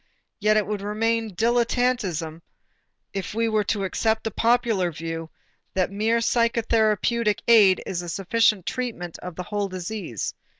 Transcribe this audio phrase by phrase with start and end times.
[0.39, 2.41] Yet it would remain dilettanteism
[3.13, 5.29] if we were to accept the popular view
[5.75, 10.33] that the mere psychotherapeutic aid is a sufficient treatment of the whole disease.